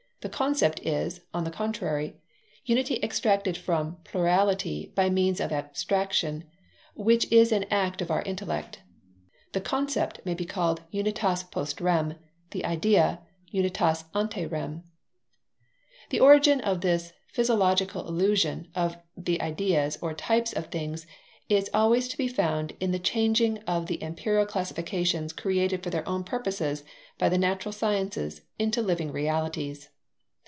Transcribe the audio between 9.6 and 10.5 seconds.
concept may be